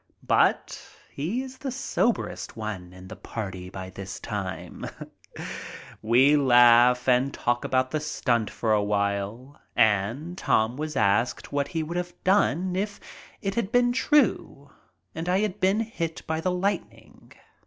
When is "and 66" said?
9.75-10.47